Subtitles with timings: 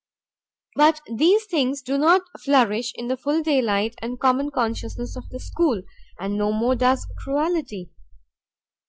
[0.75, 5.39] But these things do not flourish in the full daylight and common consciousness of the
[5.39, 5.83] school,
[6.19, 7.91] and no more does cruelty.